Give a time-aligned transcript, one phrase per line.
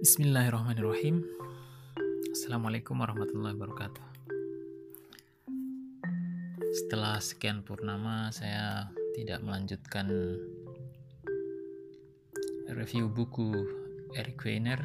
[0.00, 1.28] Bismillahirrahmanirrahim.
[2.32, 4.00] Assalamualaikum warahmatullahi wabarakatuh.
[6.72, 10.08] Setelah sekian purnama, saya tidak melanjutkan
[12.72, 13.52] review buku
[14.16, 14.80] Eric Weiner,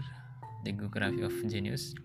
[0.68, 1.96] The Geography of Genius.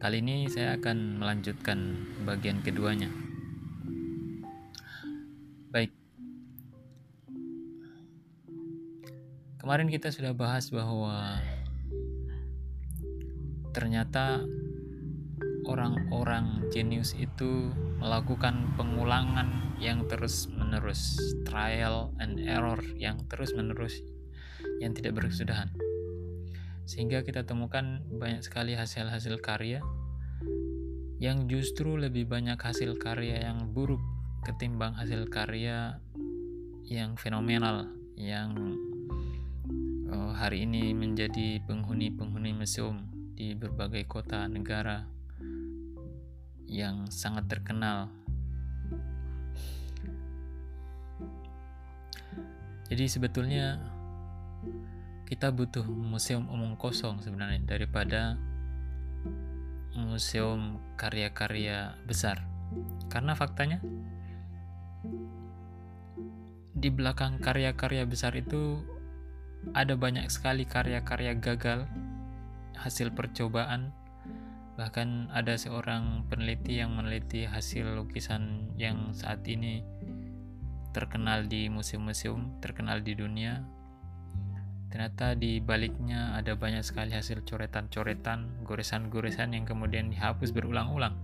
[0.00, 3.12] Kali ini saya akan melanjutkan bagian keduanya.
[5.68, 5.92] Baik.
[9.60, 11.36] Kemarin kita sudah bahas bahwa
[13.74, 14.46] ternyata
[15.66, 23.98] orang-orang jenius itu melakukan pengulangan yang terus-menerus, trial and error yang terus-menerus
[24.78, 25.74] yang tidak berkesudahan.
[26.86, 29.82] Sehingga kita temukan banyak sekali hasil-hasil karya
[31.18, 34.02] yang justru lebih banyak hasil karya yang buruk
[34.44, 35.96] ketimbang hasil karya
[36.84, 38.76] yang fenomenal yang
[40.12, 45.02] uh, hari ini menjadi penghuni-penghuni museum di berbagai kota negara
[46.70, 48.08] yang sangat terkenal.
[52.88, 53.82] Jadi sebetulnya
[55.26, 58.38] kita butuh museum omong kosong sebenarnya daripada
[59.98, 62.46] museum karya-karya besar.
[63.10, 63.82] Karena faktanya
[66.74, 68.82] di belakang karya-karya besar itu
[69.72, 71.88] ada banyak sekali karya-karya gagal
[72.78, 73.94] hasil percobaan.
[74.74, 79.86] Bahkan ada seorang peneliti yang meneliti hasil lukisan yang saat ini
[80.94, 83.62] terkenal di museum-museum terkenal di dunia.
[84.90, 91.18] Ternyata di baliknya ada banyak sekali hasil coretan-coretan goresan-goresan yang kemudian dihapus berulang-ulang.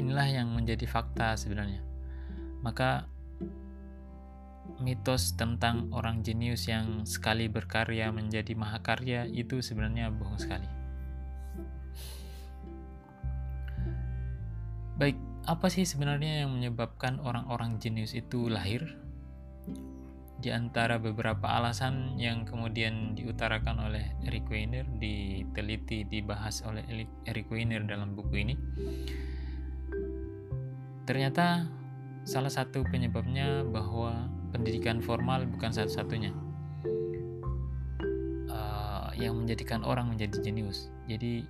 [0.00, 1.84] Inilah yang menjadi fakta sebenarnya.
[2.64, 3.04] Maka
[4.80, 10.66] mitos tentang orang jenius yang sekali berkarya menjadi mahakarya itu sebenarnya bohong sekali.
[14.94, 18.94] Baik, apa sih sebenarnya yang menyebabkan orang-orang jenius itu lahir?
[20.38, 26.84] Di antara beberapa alasan yang kemudian diutarakan oleh Eric Weiner, diteliti, dibahas oleh
[27.24, 28.54] Eric Weiner dalam buku ini,
[31.08, 31.64] ternyata
[32.28, 36.30] salah satu penyebabnya bahwa pendidikan formal bukan satu-satunya
[38.46, 40.94] uh, yang menjadikan orang menjadi jenius.
[41.10, 41.42] Jadi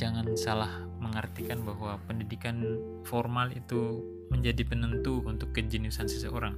[0.00, 4.00] jangan salah mengartikan bahwa pendidikan formal itu
[4.32, 6.56] menjadi penentu untuk kejeniusan seseorang.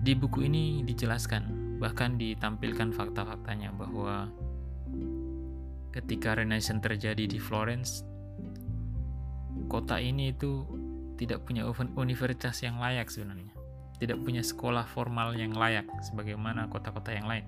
[0.00, 4.30] Di buku ini dijelaskan, bahkan ditampilkan fakta-faktanya bahwa
[5.92, 8.06] ketika Renaissance terjadi di Florence,
[9.66, 10.62] kota ini itu
[11.16, 11.64] tidak punya
[11.96, 13.52] universitas yang layak sebenarnya.
[13.96, 17.44] Tidak punya sekolah formal yang layak sebagaimana kota-kota yang lain.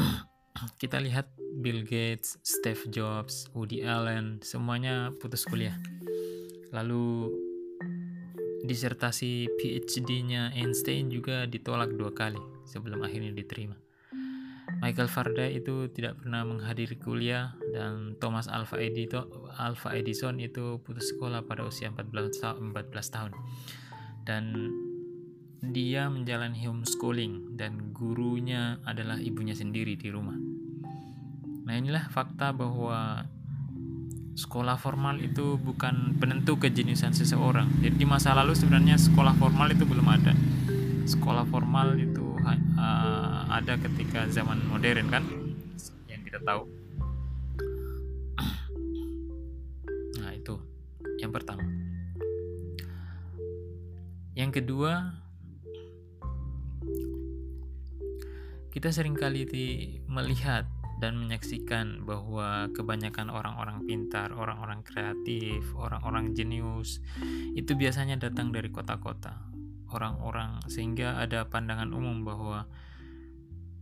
[0.80, 1.28] Kita lihat
[1.60, 5.76] Bill Gates, Steve Jobs, Woody Allen semuanya putus kuliah.
[6.72, 7.28] Lalu
[8.64, 13.76] disertasi PhD-nya Einstein juga ditolak dua kali sebelum akhirnya diterima
[14.80, 19.28] Michael Faraday itu tidak pernah menghadiri kuliah dan Thomas Alva Edison,
[19.60, 23.32] Alva Edison itu putus sekolah pada usia 14, 14 tahun.
[24.24, 24.72] Dan
[25.60, 30.40] dia menjalani homeschooling dan gurunya adalah ibunya sendiri di rumah.
[31.68, 33.28] Nah, inilah fakta bahwa
[34.32, 37.68] sekolah formal itu bukan penentu kejeniusan seseorang.
[37.84, 40.32] Jadi di masa lalu sebenarnya sekolah formal itu belum ada.
[41.04, 45.24] Sekolah formal itu uh, ada ketika zaman modern kan
[46.08, 46.64] yang kita tahu.
[50.20, 50.56] Nah itu.
[51.20, 51.64] Yang pertama.
[54.32, 55.20] Yang kedua
[58.70, 59.44] kita sering kali
[60.06, 60.64] melihat
[61.02, 67.00] dan menyaksikan bahwa kebanyakan orang-orang pintar, orang-orang kreatif, orang-orang jenius
[67.56, 69.49] itu biasanya datang dari kota-kota
[69.90, 72.66] orang-orang sehingga ada pandangan umum bahwa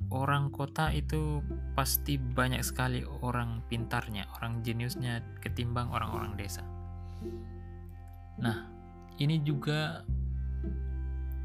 [0.09, 1.45] orang kota itu
[1.77, 6.65] pasti banyak sekali orang pintarnya, orang jeniusnya ketimbang orang-orang desa.
[8.41, 8.71] Nah,
[9.21, 10.03] ini juga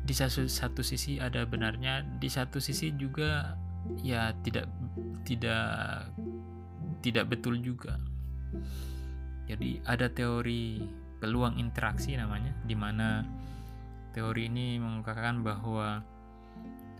[0.03, 3.55] di satu, satu sisi ada benarnya, di satu sisi juga
[3.99, 4.67] ya tidak
[5.27, 6.07] tidak
[7.03, 7.99] tidak betul juga.
[9.43, 10.79] Jadi ada teori
[11.19, 13.23] peluang interaksi namanya di mana
[14.13, 16.05] Teori ini mengungkapkan bahwa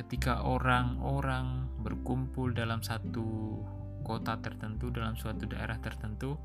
[0.01, 3.61] ketika orang-orang berkumpul dalam satu
[4.01, 6.35] kota tertentu, dalam suatu daerah tertentu,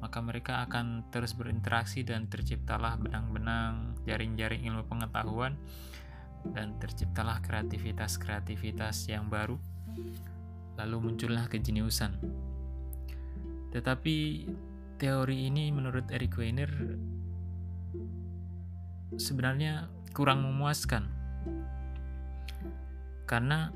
[0.00, 5.56] maka mereka akan terus berinteraksi dan terciptalah benang-benang jaring-jaring ilmu pengetahuan
[6.52, 9.56] dan terciptalah kreativitas-kreativitas yang baru.
[10.76, 12.20] Lalu muncullah kejeniusan.
[13.72, 14.16] Tetapi
[14.96, 16.70] teori ini menurut Eric Weiner
[19.16, 21.12] sebenarnya kurang memuaskan
[23.28, 23.68] karena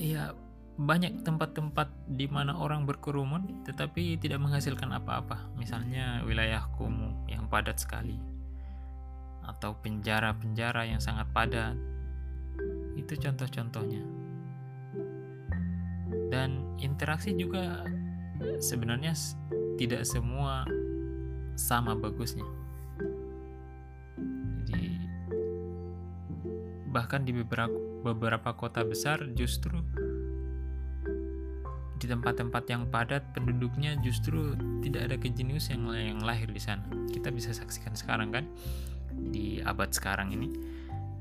[0.00, 0.32] ya
[0.76, 5.48] banyak tempat-tempat di mana orang berkerumun tetapi tidak menghasilkan apa-apa.
[5.56, 8.20] Misalnya wilayah kumuh yang padat sekali
[9.40, 11.74] atau penjara-penjara yang sangat padat.
[12.92, 14.04] Itu contoh-contohnya.
[16.28, 17.88] Dan interaksi juga
[18.60, 19.16] sebenarnya
[19.80, 20.68] tidak semua
[21.56, 22.44] sama bagusnya.
[24.68, 24.92] Jadi
[26.92, 27.74] bahkan di beberapa
[28.06, 29.82] beberapa kota besar justru
[31.96, 34.52] di tempat-tempat yang padat penduduknya justru
[34.84, 36.84] tidak ada kejenius yang, yang lahir di sana.
[37.08, 38.44] Kita bisa saksikan sekarang kan
[39.10, 40.52] di abad sekarang ini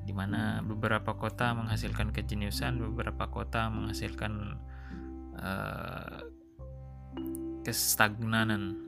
[0.06, 4.62] di mana beberapa kota menghasilkan kejeniusan, beberapa kota menghasilkan
[5.42, 6.22] uh,
[7.66, 8.85] kestagnanan.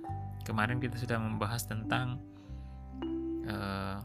[0.48, 2.24] Kemarin kita sudah membahas tentang
[3.52, 4.00] uh,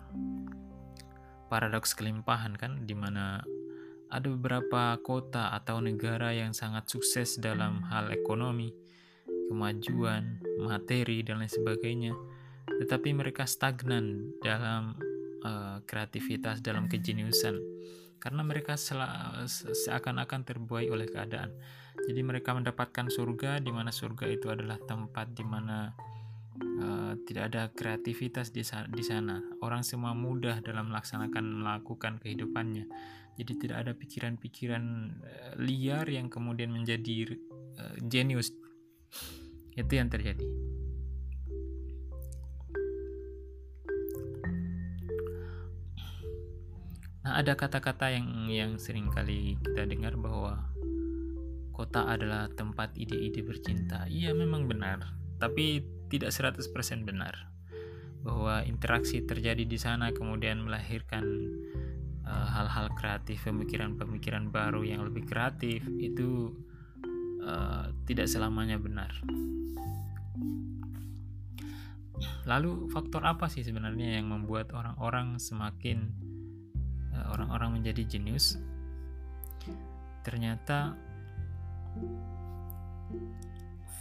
[1.46, 3.46] paradoks kelimpahan kan di mana
[4.10, 8.74] ada beberapa kota atau negara yang sangat sukses dalam hal ekonomi,
[9.46, 12.12] kemajuan, materi, dan lain sebagainya,
[12.82, 14.98] tetapi mereka stagnan dalam
[15.46, 17.56] uh, kreativitas, dalam kejeniusan,
[18.20, 21.54] karena mereka seakan-akan terbuai oleh keadaan.
[22.02, 25.88] Jadi mereka mendapatkan surga, di mana surga itu adalah tempat di mana
[26.60, 29.40] uh, tidak ada kreativitas di, di sana.
[29.64, 32.87] Orang semua mudah dalam melaksanakan melakukan kehidupannya.
[33.32, 34.84] Jadi tidak ada pikiran-pikiran
[35.25, 37.37] uh, liar yang kemudian menjadi
[37.81, 38.52] uh, jenius.
[39.72, 40.44] Itu yang terjadi.
[47.22, 50.58] Nah ada kata-kata yang yang sering kali kita dengar bahwa
[51.70, 54.05] kota adalah tempat ide-ide bercinta.
[54.10, 55.16] Iya memang benar.
[55.38, 56.68] Tapi tidak 100%
[57.08, 57.48] benar
[58.22, 61.24] bahwa interaksi terjadi di sana kemudian melahirkan
[62.22, 66.54] Eh, hal-hal uh, kreatif, pemikiran-pemikiran baru yang lebih kreatif itu
[67.42, 69.10] uh, tidak selamanya benar.
[72.46, 76.14] Lalu faktor apa sih sebenarnya yang membuat orang-orang semakin
[77.10, 78.54] eh, orang-orang menjadi jenius?
[80.22, 80.94] Ternyata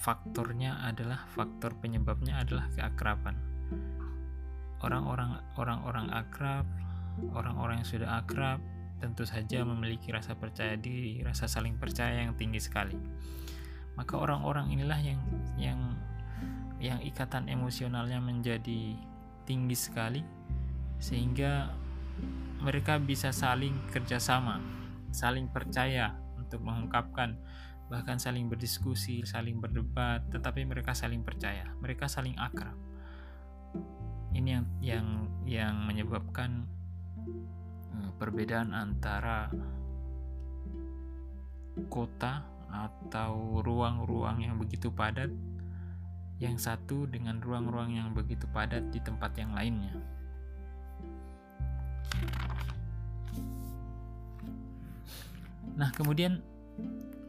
[0.01, 3.37] faktornya adalah faktor penyebabnya adalah keakraban.
[4.81, 6.65] Orang-orang orang-orang akrab
[7.37, 8.57] orang-orang yang sudah akrab
[8.97, 12.97] tentu saja memiliki rasa percaya diri, rasa saling percaya yang tinggi sekali.
[13.93, 15.21] Maka orang-orang inilah yang
[15.61, 15.79] yang
[16.81, 18.97] yang ikatan emosionalnya menjadi
[19.45, 20.25] tinggi sekali
[20.97, 21.77] sehingga
[22.61, 24.57] mereka bisa saling kerjasama,
[25.13, 27.37] saling percaya untuk mengungkapkan
[27.91, 32.79] bahkan saling berdiskusi, saling berdebat, tetapi mereka saling percaya, mereka saling akrab.
[34.31, 35.07] Ini yang yang
[35.43, 36.71] yang menyebabkan
[37.91, 39.51] Eh, perbedaan antara
[41.91, 45.27] kota atau ruang-ruang yang begitu padat
[46.39, 49.91] yang satu dengan ruang-ruang yang begitu padat di tempat yang lainnya.
[55.75, 56.39] Nah, kemudian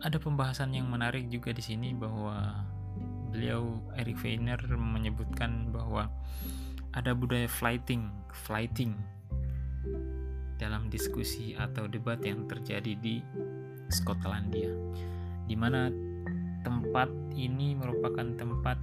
[0.02, 2.66] ada pembahasan yang menarik juga di sini bahwa
[3.30, 6.10] beliau Eric Weiner menyebutkan bahwa
[6.92, 8.10] ada budaya flighting,
[8.44, 8.98] flighting
[10.58, 13.22] dalam diskusi atau debat yang terjadi di
[13.88, 14.74] Skotlandia,
[15.46, 15.88] di mana
[16.66, 18.78] tempat ini merupakan tempat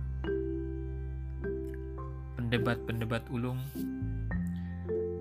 [2.39, 3.59] pendebat-pendebat ulung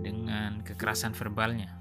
[0.02, 1.77] dengan kekerasan verbalnya.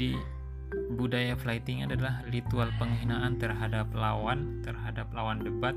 [0.00, 0.16] Jadi
[0.96, 5.76] budaya fighting adalah ritual penghinaan terhadap lawan, terhadap lawan debat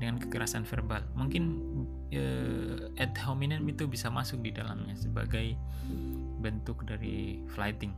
[0.00, 1.04] dengan kekerasan verbal.
[1.12, 1.60] Mungkin
[2.16, 5.60] uh, ad hominem itu bisa masuk di dalamnya sebagai
[6.40, 7.92] bentuk dari flighting.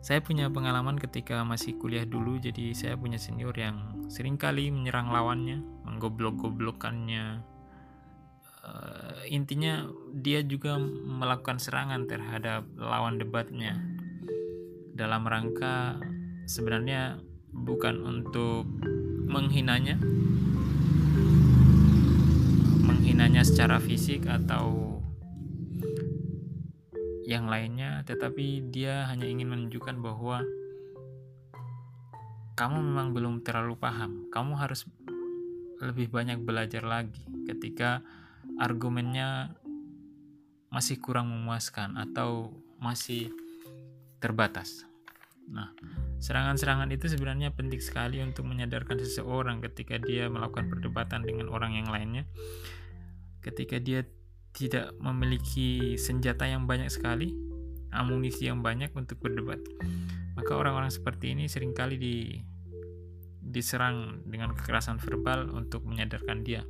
[0.00, 5.12] Saya punya pengalaman ketika masih kuliah dulu, jadi saya punya senior yang sering kali menyerang
[5.12, 7.51] lawannya, menggoblok-goblokannya.
[8.72, 9.84] Uh, intinya
[10.16, 13.76] dia juga melakukan serangan terhadap lawan debatnya
[14.96, 16.00] dalam rangka
[16.48, 17.20] sebenarnya
[17.52, 18.64] bukan untuk
[19.28, 20.00] menghinanya,
[22.80, 25.00] menghinanya secara fisik atau
[27.28, 30.44] yang lainnya, tetapi dia hanya ingin menunjukkan bahwa
[32.56, 34.28] kamu memang belum terlalu paham.
[34.28, 34.84] Kamu harus
[35.80, 38.04] lebih banyak belajar lagi ketika
[38.60, 39.56] argumennya
[40.72, 43.28] masih kurang memuaskan atau masih
[44.18, 44.88] terbatas.
[45.52, 45.74] Nah,
[46.22, 51.92] serangan-serangan itu sebenarnya penting sekali untuk menyadarkan seseorang ketika dia melakukan perdebatan dengan orang yang
[51.92, 52.24] lainnya.
[53.44, 54.06] Ketika dia
[54.56, 57.34] tidak memiliki senjata yang banyak sekali,
[57.92, 59.60] amunisi yang banyak untuk berdebat.
[60.38, 62.16] Maka orang-orang seperti ini sering kali di
[63.42, 66.64] diserang dengan kekerasan verbal untuk menyadarkan dia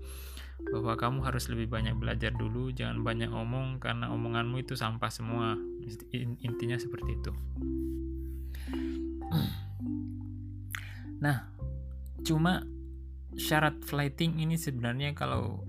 [0.73, 5.57] bahwa kamu harus lebih banyak belajar dulu, jangan banyak omong karena omonganmu itu sampah semua.
[6.43, 7.33] Intinya seperti itu.
[11.23, 11.47] Nah,
[12.27, 12.67] cuma
[13.39, 15.63] syarat flighting ini sebenarnya kalau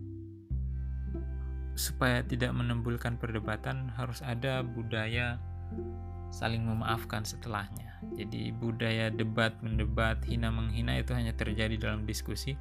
[1.74, 5.42] supaya tidak menimbulkan perdebatan harus ada budaya
[6.30, 7.93] saling memaafkan setelahnya.
[8.14, 12.60] Jadi budaya debat mendebat, hina menghina itu hanya terjadi dalam diskusi,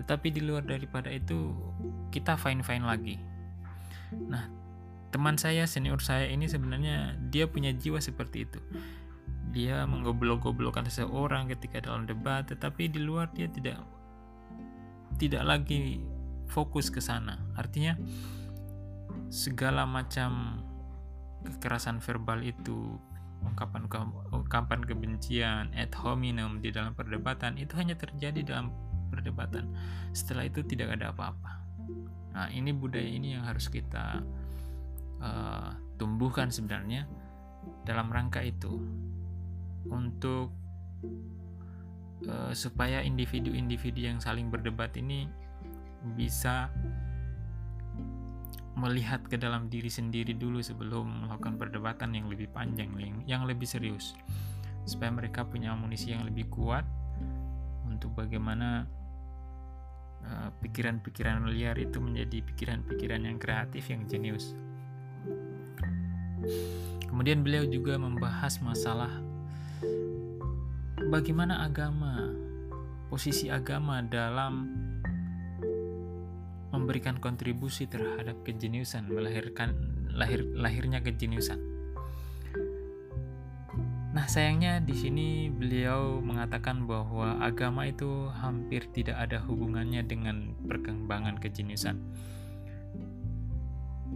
[0.00, 1.54] tetapi di luar daripada itu
[2.10, 3.16] kita fine-fine lagi.
[4.16, 4.48] Nah,
[5.12, 8.60] teman saya senior saya ini sebenarnya dia punya jiwa seperti itu
[9.48, 13.80] dia menggoblok-goblokkan seseorang ketika dalam debat, tetapi di luar dia tidak
[15.16, 16.04] tidak lagi
[16.48, 17.40] fokus ke sana.
[17.56, 17.96] Artinya
[19.32, 20.62] segala macam
[21.44, 23.00] kekerasan verbal itu
[23.44, 23.86] ungkapan
[24.34, 28.74] ungkapan kebencian ad hominem di dalam perdebatan itu hanya terjadi dalam
[29.10, 29.70] perdebatan.
[30.12, 31.52] Setelah itu tidak ada apa-apa.
[32.34, 34.22] Nah, ini budaya ini yang harus kita
[35.18, 37.08] uh, tumbuhkan sebenarnya
[37.82, 38.78] dalam rangka itu
[39.88, 40.54] untuk
[42.28, 45.26] uh, supaya individu-individu yang saling berdebat ini
[46.14, 46.70] bisa
[48.78, 52.94] melihat ke dalam diri sendiri dulu sebelum melakukan perdebatan yang lebih panjang,
[53.26, 54.14] yang, lebih serius,
[54.86, 56.86] supaya mereka punya amunisi yang lebih kuat
[57.90, 58.86] untuk bagaimana
[60.22, 64.54] eh, pikiran-pikiran uh, liar itu menjadi pikiran-pikiran yang kreatif, yang jenius.
[67.10, 69.10] Kemudian beliau juga membahas masalah
[71.10, 72.30] bagaimana agama,
[73.10, 74.87] posisi agama dalam
[76.70, 79.72] memberikan kontribusi terhadap kejeniusan, melahirkan
[80.12, 81.56] lahir lahirnya kejeniusan.
[84.08, 91.38] Nah, sayangnya di sini beliau mengatakan bahwa agama itu hampir tidak ada hubungannya dengan perkembangan
[91.38, 92.00] kejeniusan.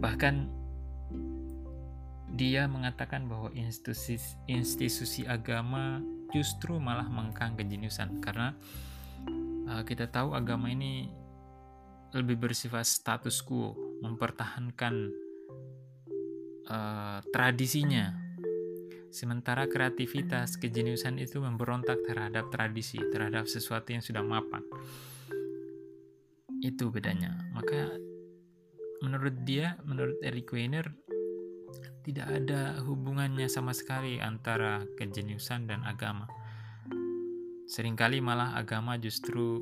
[0.01, 0.63] Bahkan
[2.33, 4.17] dia mengatakan bahwa institusi
[4.49, 6.01] institusi agama
[6.33, 8.57] justru malah mengkang kejeniusan karena
[9.69, 11.13] uh, kita tahu agama ini
[12.13, 13.73] lebih bersifat status quo,
[14.05, 14.93] mempertahankan
[16.69, 18.13] uh, tradisinya.
[19.13, 24.65] Sementara kreativitas, kejeniusan itu memberontak terhadap tradisi, terhadap sesuatu yang sudah mapan.
[26.61, 27.37] Itu bedanya.
[27.53, 27.93] Maka
[29.05, 30.89] menurut dia, menurut Eric Weiner,
[32.01, 36.25] tidak ada hubungannya sama sekali antara kejeniusan dan agama.
[37.69, 39.61] Seringkali malah agama justru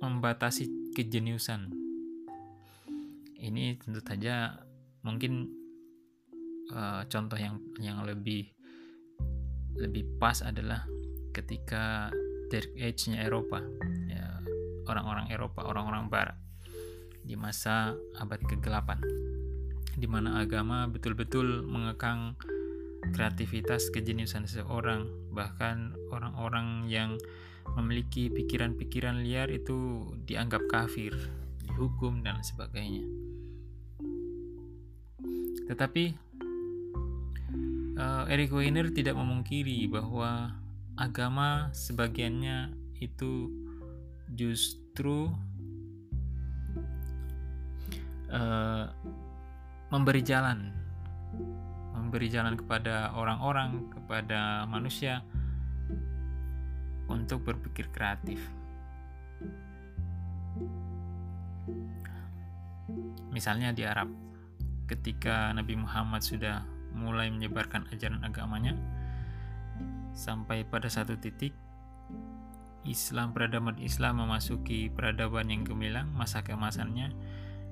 [0.00, 1.70] membatasi kejeniusan.
[3.40, 4.60] Ini tentu saja
[5.00, 5.48] mungkin
[6.74, 8.52] uh, contoh yang yang lebih
[9.80, 10.84] lebih pas adalah
[11.32, 12.10] ketika
[12.50, 13.62] Dark Age-nya Eropa,
[14.10, 14.42] ya,
[14.90, 16.36] orang-orang Eropa, orang-orang Barat
[17.22, 18.98] di masa abad kegelapan
[20.00, 22.34] di mana agama betul-betul mengekang
[23.12, 27.16] kreativitas kejeniusan seseorang, bahkan orang-orang yang
[27.78, 31.14] memiliki pikiran-pikiran liar itu dianggap kafir,
[31.66, 33.06] dihukum dan sebagainya.
[35.70, 36.04] Tetapi
[37.94, 40.56] uh, Eric Weiner tidak memungkiri bahwa
[40.98, 43.48] agama sebagiannya itu
[44.34, 45.30] justru
[48.28, 48.84] uh,
[49.88, 50.74] memberi jalan
[51.94, 55.22] memberi jalan kepada orang-orang kepada manusia
[57.10, 58.38] untuk berpikir kreatif.
[63.34, 64.10] Misalnya di Arab
[64.86, 68.74] ketika Nabi Muhammad sudah mulai menyebarkan ajaran agamanya
[70.10, 71.54] sampai pada satu titik
[72.82, 77.12] Islam peradaban Islam memasuki peradaban yang gemilang masa keemasannya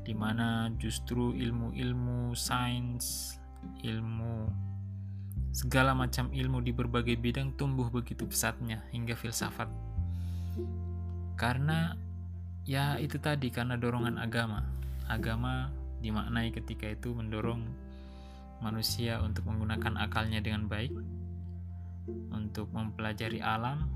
[0.06, 3.36] di mana justru ilmu-ilmu sains,
[3.82, 4.48] ilmu
[5.52, 9.68] segala macam ilmu di berbagai bidang tumbuh begitu pesatnya hingga filsafat.
[11.38, 11.94] Karena
[12.68, 14.64] ya itu tadi karena dorongan agama.
[15.08, 15.72] Agama
[16.04, 17.64] dimaknai ketika itu mendorong
[18.60, 20.92] manusia untuk menggunakan akalnya dengan baik,
[22.34, 23.88] untuk mempelajari alam,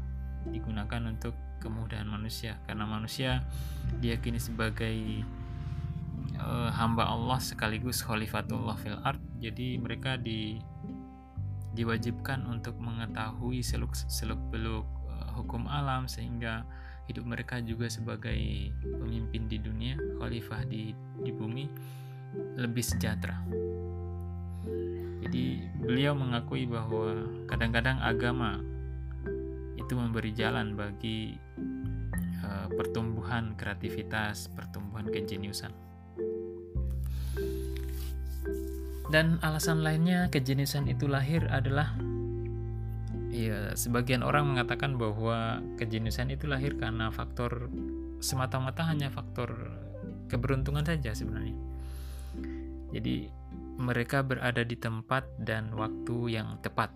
[0.49, 3.47] digunakan untuk kemudahan manusia karena manusia
[4.03, 5.23] diyakini sebagai
[6.43, 10.59] uh, hamba Allah sekaligus khalifatullah fil ard jadi mereka di
[11.73, 16.65] diwajibkan untuk mengetahui seluk seluk uh, hukum alam sehingga
[17.11, 21.67] hidup mereka juga sebagai pemimpin di dunia khalifah di di bumi
[22.57, 23.43] lebih sejahtera
[25.23, 28.61] jadi beliau mengakui bahwa kadang-kadang agama
[29.79, 31.41] itu memberi jalan bagi
[32.43, 35.73] uh, pertumbuhan kreativitas, pertumbuhan kejeniusan.
[39.13, 41.93] Dan alasan lainnya kejeniusan itu lahir adalah
[43.29, 47.69] ya sebagian orang mengatakan bahwa kejeniusan itu lahir karena faktor
[48.25, 49.53] semata-mata hanya faktor
[50.33, 51.53] keberuntungan saja sebenarnya.
[52.97, 53.29] Jadi
[53.77, 56.93] mereka berada di tempat dan waktu yang tepat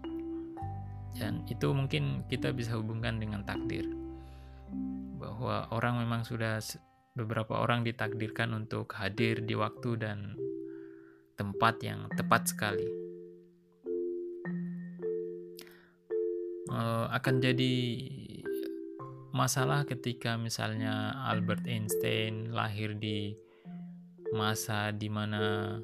[1.20, 3.88] dan itu mungkin kita bisa hubungkan dengan takdir
[5.16, 6.60] bahwa orang memang sudah
[7.16, 10.36] beberapa orang ditakdirkan untuk hadir di waktu dan
[11.36, 12.88] tempat yang tepat sekali
[16.72, 17.74] uh, akan jadi
[19.36, 23.36] masalah ketika misalnya Albert Einstein lahir di
[24.32, 25.76] masa di mana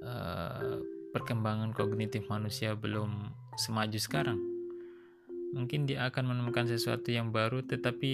[0.00, 0.76] uh,
[1.12, 4.40] perkembangan kognitif manusia belum semaju sekarang.
[5.52, 8.12] Mungkin dia akan menemukan sesuatu yang baru, tetapi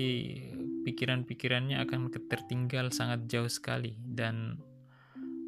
[0.83, 4.59] pikiran-pikirannya akan tertinggal sangat jauh sekali, dan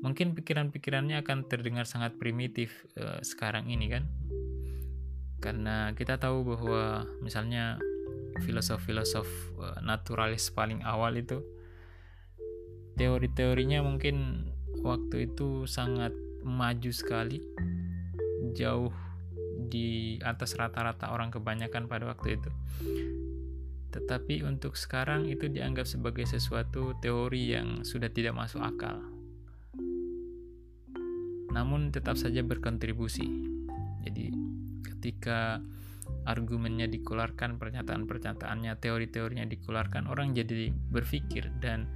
[0.01, 4.05] mungkin pikiran-pikirannya akan terdengar sangat primitif uh, sekarang ini, kan?
[5.41, 7.81] Karena kita tahu bahwa misalnya
[8.45, 9.29] filosof-filosof
[9.61, 11.41] uh, naturalis paling awal itu
[13.01, 14.49] teori-teorinya mungkin
[14.85, 16.13] waktu itu sangat
[16.45, 17.41] maju sekali,
[18.57, 18.93] jauh
[19.71, 22.51] di atas rata-rata orang kebanyakan pada waktu itu.
[23.91, 29.03] Tetapi untuk sekarang itu dianggap sebagai sesuatu teori yang sudah tidak masuk akal.
[31.51, 33.27] Namun tetap saja berkontribusi.
[34.07, 34.33] Jadi
[34.87, 35.61] ketika
[36.25, 41.89] argumennya dikeluarkan, pernyataan-pernyataannya, teori-teorinya dikeluarkan, orang jadi berpikir dan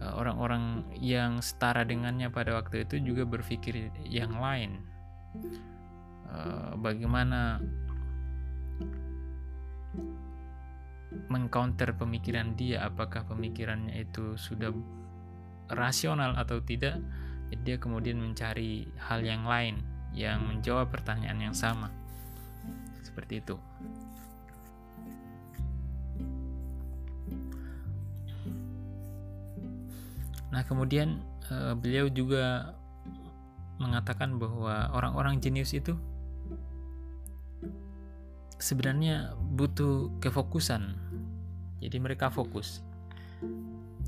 [0.00, 4.80] eh, orang-orang yang setara dengannya pada waktu itu juga berpikir yang lain.
[6.26, 7.62] Eh, bagaimana
[11.32, 14.70] mengcounter pemikiran dia apakah pemikirannya itu sudah
[15.72, 17.00] rasional atau tidak
[17.62, 19.80] dia kemudian mencari hal yang lain
[20.16, 21.92] yang menjawab pertanyaan yang sama
[23.04, 23.56] seperti itu
[30.50, 31.20] nah kemudian
[31.52, 32.76] uh, beliau juga
[33.76, 35.92] mengatakan bahwa orang-orang jenius itu
[38.56, 40.96] sebenarnya butuh kefokusan.
[41.80, 42.80] Jadi mereka fokus.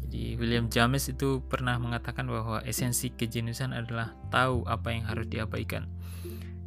[0.08, 5.84] Jadi William James itu pernah mengatakan bahwa esensi kejeniusan adalah tahu apa yang harus diabaikan.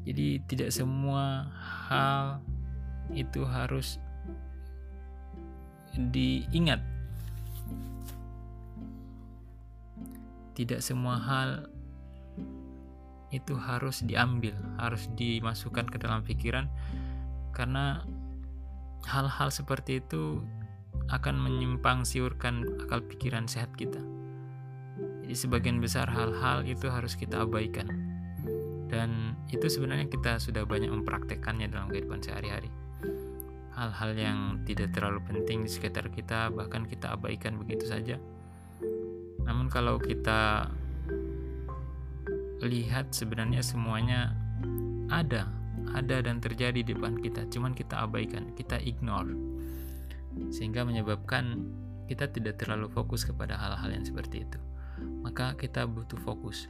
[0.06, 1.50] Jadi tidak semua
[1.90, 2.46] hal
[3.10, 3.98] itu harus
[5.98, 6.86] diingat.
[10.54, 11.66] Tidak semua hal
[13.34, 16.70] itu harus diambil, harus dimasukkan ke dalam pikiran
[17.58, 18.06] karena
[19.08, 20.46] hal-hal seperti itu
[21.12, 24.00] akan menyimpang siurkan akal pikiran sehat kita.
[25.28, 27.92] Jadi sebagian besar hal-hal itu harus kita abaikan.
[28.88, 32.72] Dan itu sebenarnya kita sudah banyak mempraktekkannya dalam kehidupan sehari-hari.
[33.76, 38.16] Hal-hal yang tidak terlalu penting di sekitar kita bahkan kita abaikan begitu saja.
[39.44, 40.72] Namun kalau kita
[42.64, 44.36] lihat sebenarnya semuanya
[45.12, 45.50] ada
[45.92, 49.51] ada dan terjadi di depan kita, cuman kita abaikan, kita ignore.
[50.52, 51.66] Sehingga menyebabkan
[52.12, 54.60] kita tidak terlalu fokus kepada hal-hal yang seperti itu.
[55.24, 56.68] Maka kita butuh fokus.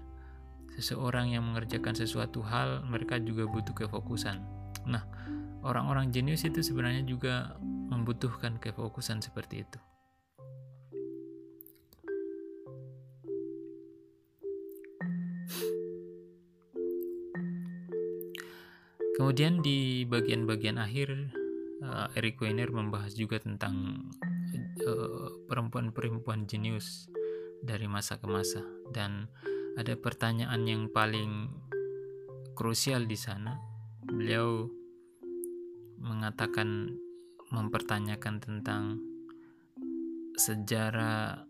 [0.78, 4.40] Seseorang yang mengerjakan sesuatu hal, mereka juga butuh kefokusan.
[4.88, 5.04] Nah,
[5.66, 9.80] orang-orang jenius itu sebenarnya juga membutuhkan kefokusan seperti itu.
[19.22, 21.41] Kemudian di bagian-bagian akhir
[22.16, 24.08] Eric Weiner membahas juga tentang
[24.88, 27.12] uh, perempuan-perempuan jenius
[27.62, 28.64] dari masa ke masa
[28.96, 29.30] dan
[29.78, 31.52] ada pertanyaan yang paling
[32.58, 33.56] krusial di sana.
[34.04, 34.68] Beliau
[36.02, 36.98] mengatakan
[37.54, 38.84] mempertanyakan tentang
[40.40, 41.46] sejarah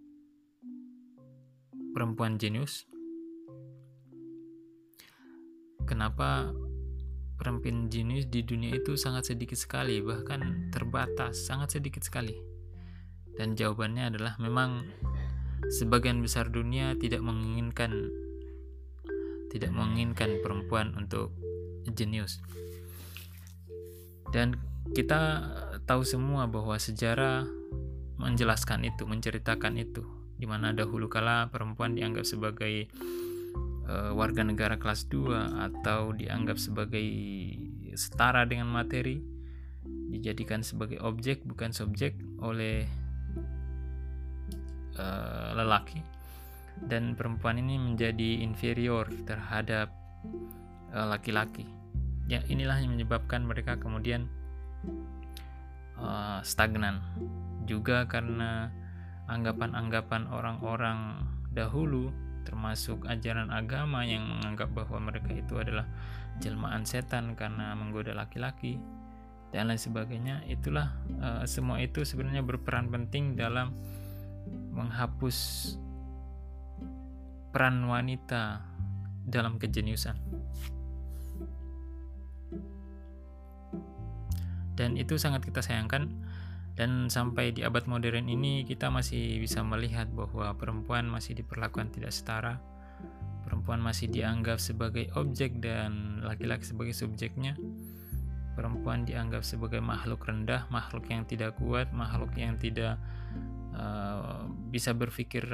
[1.94, 2.90] perempuan jenius
[5.86, 6.52] kenapa
[7.42, 12.38] perempuan jenius di dunia itu sangat sedikit sekali, bahkan terbatas, sangat sedikit sekali.
[13.34, 14.86] Dan jawabannya adalah memang
[15.74, 18.14] sebagian besar dunia tidak menginginkan
[19.50, 21.34] tidak menginginkan perempuan untuk
[21.90, 22.38] jenius.
[24.30, 24.62] Dan
[24.94, 25.42] kita
[25.90, 27.50] tahu semua bahwa sejarah
[28.22, 30.06] menjelaskan itu, menceritakan itu,
[30.38, 32.86] di mana dahulu kala perempuan dianggap sebagai
[33.88, 37.06] uh, warga negara kelas 2 atau dianggap sebagai
[37.96, 39.20] setara dengan materi,
[40.12, 42.88] dijadikan sebagai objek bukan subjek oleh
[45.00, 46.04] uh, lelaki
[46.88, 49.92] dan perempuan ini menjadi inferior terhadap
[50.96, 51.68] eh, laki-laki.
[51.68, 51.70] Uh,
[52.26, 54.26] ya inilah yang menyebabkan mereka kemudian
[56.00, 57.04] uh, stagnan.
[57.70, 58.74] Juga karena
[59.30, 61.22] anggapan-anggapan orang-orang
[61.54, 62.10] dahulu
[62.52, 65.88] termasuk ajaran agama yang menganggap bahwa mereka itu adalah
[66.44, 68.76] jelmaan setan karena menggoda laki-laki
[69.52, 73.76] dan lain sebagainya itulah uh, semua itu sebenarnya berperan penting dalam
[74.72, 75.38] menghapus
[77.52, 78.64] peran wanita
[79.28, 80.16] dalam kejeniusan.
[84.80, 86.10] Dan itu sangat kita sayangkan
[86.82, 92.10] dan sampai di abad modern ini kita masih bisa melihat bahwa perempuan masih diperlakukan tidak
[92.10, 92.58] setara.
[93.46, 97.54] Perempuan masih dianggap sebagai objek dan laki-laki sebagai subjeknya.
[98.58, 102.98] Perempuan dianggap sebagai makhluk rendah, makhluk yang tidak kuat, makhluk yang tidak
[103.78, 105.46] uh, bisa berpikir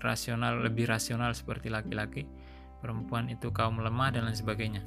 [0.00, 2.24] rasional lebih rasional seperti laki-laki
[2.84, 4.84] perempuan itu kaum lemah dan lain sebagainya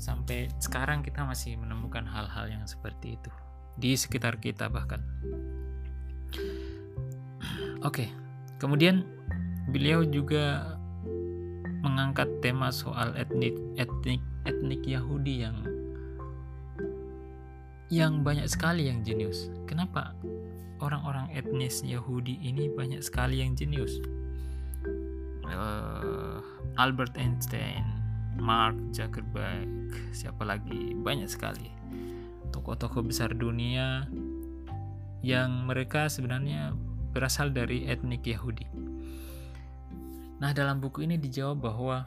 [0.00, 3.30] sampai sekarang kita masih menemukan hal-hal yang seperti itu
[3.76, 5.00] di sekitar kita bahkan
[7.82, 8.08] oke okay.
[8.60, 9.04] kemudian
[9.70, 10.76] beliau juga
[11.82, 15.56] mengangkat tema soal etnik etnik etnik Yahudi yang
[17.92, 19.52] yang banyak sekali yang jenius.
[19.68, 20.16] Kenapa
[20.80, 24.00] orang-orang etnis Yahudi ini banyak sekali yang jenius.
[25.44, 26.40] Uh,
[26.80, 27.84] Albert Einstein,
[28.40, 30.96] Mark Zuckerberg, siapa lagi?
[30.96, 31.81] Banyak sekali
[32.62, 34.06] tokoh-tokoh besar dunia
[35.18, 36.70] yang mereka sebenarnya
[37.10, 38.70] berasal dari etnik Yahudi.
[40.38, 42.06] Nah, dalam buku ini dijawab bahwa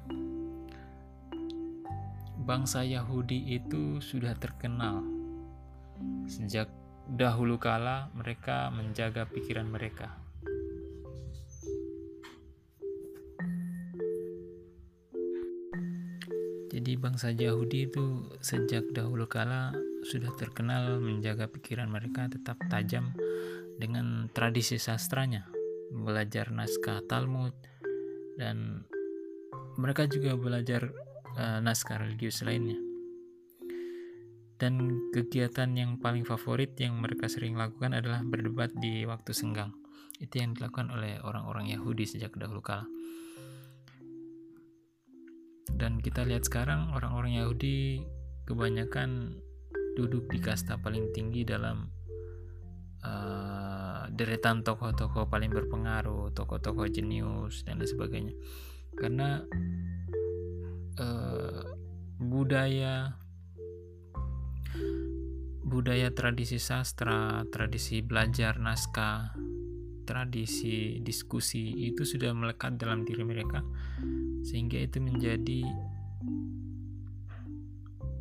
[2.48, 5.04] bangsa Yahudi itu sudah terkenal
[6.24, 6.72] sejak
[7.04, 10.16] dahulu kala mereka menjaga pikiran mereka.
[16.72, 23.12] Jadi bangsa Yahudi itu sejak dahulu kala sudah terkenal menjaga pikiran mereka tetap tajam
[23.82, 25.50] dengan tradisi sastranya,
[25.90, 27.52] belajar naskah Talmud
[28.38, 28.86] dan
[29.76, 30.94] mereka juga belajar
[31.36, 32.78] uh, naskah religius lainnya
[34.56, 34.80] dan
[35.12, 39.76] kegiatan yang paling favorit yang mereka sering lakukan adalah berdebat di waktu senggang.
[40.16, 42.88] Itu yang dilakukan oleh orang-orang Yahudi sejak dahulu kala.
[45.76, 48.00] Dan kita lihat sekarang orang-orang Yahudi
[48.48, 49.44] kebanyakan
[49.96, 51.88] duduk di kasta paling tinggi dalam
[53.02, 58.36] uh, deretan tokoh-tokoh paling berpengaruh, tokoh-tokoh jenius dan lain sebagainya.
[58.96, 59.42] Karena
[61.00, 61.64] uh,
[62.20, 63.16] budaya
[65.66, 69.34] budaya tradisi sastra, tradisi belajar naskah,
[70.06, 73.66] tradisi diskusi itu sudah melekat dalam diri mereka
[74.46, 75.66] sehingga itu menjadi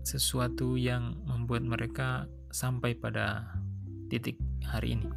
[0.05, 3.57] sesuatu yang membuat mereka sampai pada
[4.12, 5.09] titik hari ini.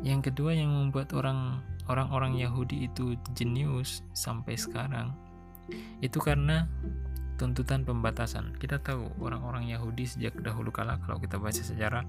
[0.00, 5.12] Yang kedua yang membuat orang orang-orang Yahudi itu jenius sampai sekarang
[6.00, 6.66] itu karena
[7.40, 8.52] tuntutan pembatasan.
[8.60, 12.04] Kita tahu orang-orang Yahudi sejak dahulu kala kalau kita baca sejarah,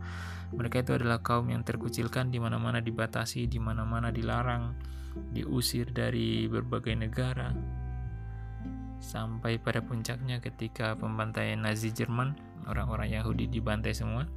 [0.52, 4.76] mereka itu adalah kaum yang terkucilkan di mana-mana dibatasi, di mana-mana dilarang,
[5.32, 7.56] diusir dari berbagai negara.
[9.02, 12.38] Sampai pada puncaknya ketika pembantaian Nazi Jerman,
[12.70, 14.30] orang-orang Yahudi dibantai semua.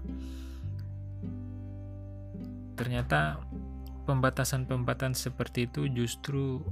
[2.74, 3.38] Ternyata
[4.08, 6.64] pembatasan-pembatasan seperti itu justru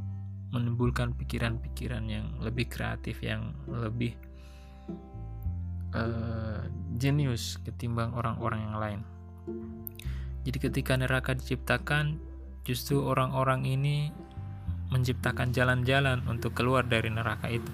[0.52, 4.12] menimbulkan pikiran-pikiran yang lebih kreatif yang lebih
[5.96, 9.00] uh, jenius ketimbang orang-orang yang lain.
[10.42, 12.20] Jadi ketika neraka diciptakan,
[12.66, 14.10] justru orang-orang ini
[14.92, 17.72] menciptakan jalan-jalan untuk keluar dari neraka itu.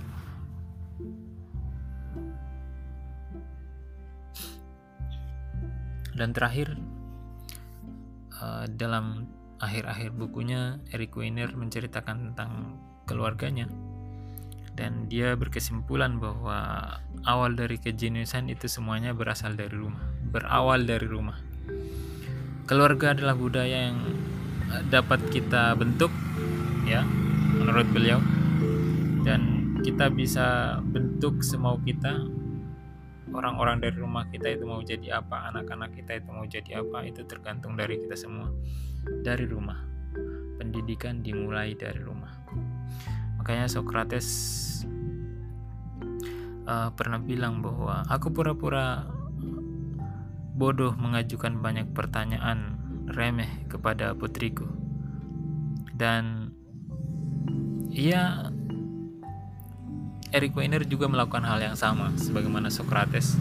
[6.15, 6.79] Dan terakhir
[8.39, 9.27] uh, dalam
[9.59, 13.67] akhir-akhir bukunya Eric Weiner menceritakan tentang keluarganya
[14.79, 16.87] dan dia berkesimpulan bahwa
[17.27, 21.35] awal dari kejeniusan itu semuanya berasal dari rumah, berawal dari rumah.
[22.71, 23.99] Keluarga adalah budaya yang
[24.87, 26.15] dapat kita bentuk,
[26.89, 27.05] ya,
[27.53, 28.19] menurut beliau,
[29.23, 32.17] dan kita bisa bentuk semau kita.
[33.29, 37.29] Orang-orang dari rumah kita itu mau jadi apa, anak-anak kita itu mau jadi apa, itu
[37.29, 38.49] tergantung dari kita semua,
[39.21, 39.85] dari rumah.
[40.57, 42.33] Pendidikan dimulai dari rumah.
[43.37, 44.27] Makanya Socrates
[46.65, 49.09] uh, pernah bilang bahwa aku pura-pura
[50.59, 52.81] bodoh mengajukan banyak pertanyaan
[53.13, 54.67] remeh kepada putriku.
[55.95, 56.48] Dan
[57.99, 58.47] ia
[60.31, 63.35] Eric Weiner juga melakukan hal yang sama sebagaimana Socrates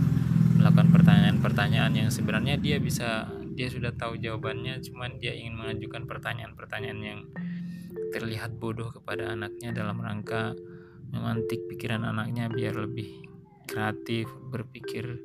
[0.57, 7.01] melakukan pertanyaan-pertanyaan yang sebenarnya dia bisa dia sudah tahu jawabannya cuman dia ingin mengajukan pertanyaan-pertanyaan
[7.05, 7.19] yang
[8.09, 10.57] terlihat bodoh kepada anaknya dalam rangka
[11.13, 13.27] memantik pikiran anaknya biar lebih
[13.67, 15.19] kreatif, berpikir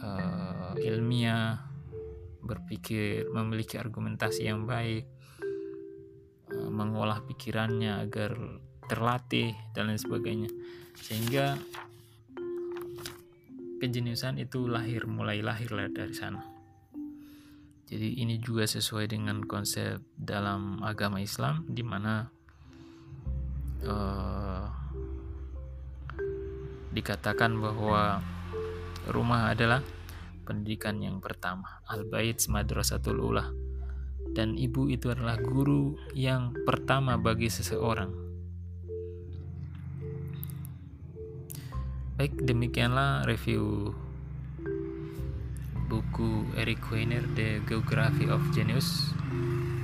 [0.00, 1.60] uh, ilmiah,
[2.40, 5.04] berpikir memiliki argumentasi yang baik,
[6.78, 8.38] mengolah pikirannya agar
[8.86, 10.50] terlatih dan lain sebagainya.
[10.94, 11.58] Sehingga
[13.82, 16.42] kejeniusan itu lahir mulai lahir dari sana.
[17.88, 22.28] Jadi ini juga sesuai dengan konsep dalam agama Islam di mana
[23.88, 24.66] uh,
[26.92, 28.20] dikatakan bahwa
[29.08, 29.80] rumah adalah
[30.44, 31.80] pendidikan yang pertama.
[31.88, 33.67] Al-Bait Madrasatul Ula.
[34.38, 38.14] Dan ibu itu adalah guru yang pertama bagi seseorang.
[42.14, 43.90] Baik, demikianlah review
[45.90, 49.10] buku Eric Weiner The Geography of Genius.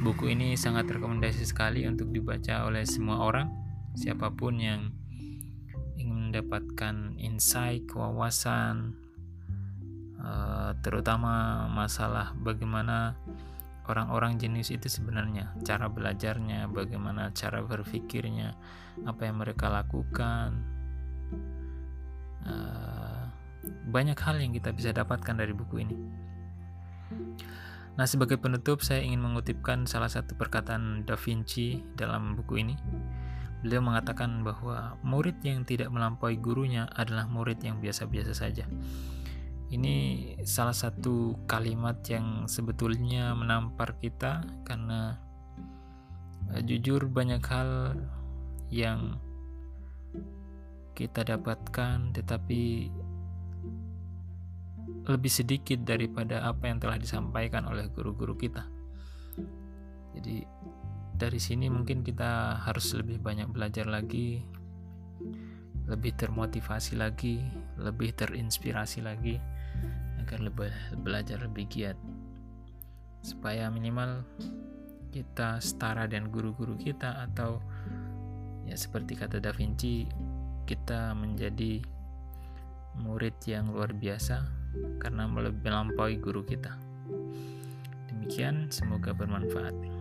[0.07, 3.51] Buku ini sangat rekomendasi sekali untuk dibaca oleh semua orang,
[3.99, 4.95] siapa pun yang
[5.99, 8.95] ingin mendapatkan insight, wawasan,
[10.21, 13.19] uh, terutama masalah bagaimana
[13.89, 18.57] orang-orang jenius itu sebenarnya, cara belajarnya, bagaimana cara berpikirnya,
[19.05, 20.65] apa yang mereka lakukan.
[22.45, 23.25] Uh,
[23.89, 25.97] banyak hal yang kita bisa dapatkan dari buku ini.
[27.95, 32.75] Nah, sebagai penutup, saya ingin mengutipkan salah satu perkataan Da Vinci dalam buku ini.
[33.63, 38.67] Beliau mengatakan bahwa murid yang tidak melampaui gurunya adalah murid yang biasa-biasa saja.
[39.75, 39.97] Ini
[40.47, 45.19] salah satu kalimat yang sebetulnya menampar kita karena
[46.55, 47.99] uh, jujur banyak hal
[48.71, 49.19] yang
[50.95, 52.87] kita dapatkan tetapi
[55.11, 58.63] lebih sedikit daripada apa yang telah disampaikan oleh guru-guru kita.
[60.15, 60.47] Jadi
[61.19, 64.39] dari sini mungkin kita harus lebih banyak belajar lagi,
[65.91, 67.43] lebih termotivasi lagi,
[67.75, 69.54] lebih terinspirasi lagi
[70.25, 70.73] agar lebih
[71.05, 71.99] belajar lebih giat.
[73.21, 74.25] Supaya minimal
[75.13, 77.61] kita setara dengan guru-guru kita atau
[78.65, 80.09] ya seperti kata Da Vinci
[80.65, 81.85] kita menjadi
[82.97, 84.43] murid yang luar biasa
[84.99, 86.75] karena melampaui guru kita.
[88.09, 89.94] Demikian, semoga bermanfaat.